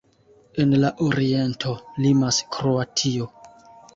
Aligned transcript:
En 0.63 0.71
la 0.83 0.89
oriento 1.07 1.73
limas 2.05 2.39
Kroatio. 2.57 3.31